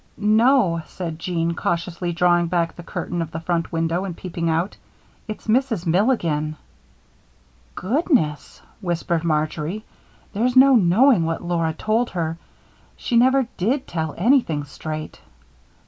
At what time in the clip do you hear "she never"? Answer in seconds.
12.97-13.45